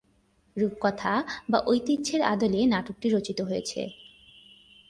[0.57, 1.13] রূপকথা
[1.49, 3.81] বা ঐতিহ্যের আদলে নাটকটি রচিত হয়েছে।